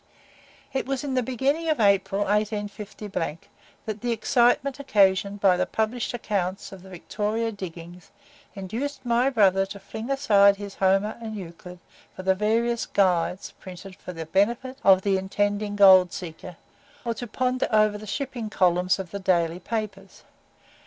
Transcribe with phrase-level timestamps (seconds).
[0.73, 3.37] It was in the beginning of April, 185,
[3.85, 8.09] that the excitement occasioned by the published accounts of the Victoria "Diggings,"
[8.55, 11.77] induced my brother to fling aside his Homer and Euclid
[12.15, 16.57] for the various "Guides" printed for the benefit of the intending gold seeker,
[17.05, 20.23] or to ponder over the shipping columns of the daily papers.